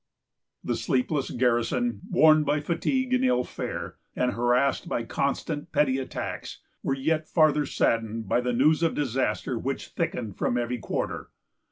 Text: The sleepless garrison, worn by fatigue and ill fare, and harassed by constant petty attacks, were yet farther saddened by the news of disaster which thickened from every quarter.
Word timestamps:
The 0.63 0.75
sleepless 0.75 1.29
garrison, 1.29 2.01
worn 2.09 2.43
by 2.43 2.59
fatigue 2.59 3.13
and 3.13 3.23
ill 3.23 3.43
fare, 3.43 3.97
and 4.15 4.33
harassed 4.33 4.89
by 4.89 5.03
constant 5.03 5.71
petty 5.71 5.99
attacks, 5.99 6.59
were 6.81 6.95
yet 6.95 7.27
farther 7.29 7.67
saddened 7.67 8.27
by 8.27 8.41
the 8.41 8.51
news 8.51 8.81
of 8.81 8.95
disaster 8.95 9.59
which 9.59 9.89
thickened 9.89 10.39
from 10.39 10.57
every 10.57 10.79
quarter. 10.79 11.29